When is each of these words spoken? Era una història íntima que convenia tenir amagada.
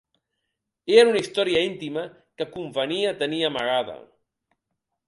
Era 0.95 1.03
una 1.09 1.21
història 1.25 1.61
íntima 1.67 2.07
que 2.41 2.49
convenia 2.57 3.17
tenir 3.21 3.47
amagada. 3.53 4.01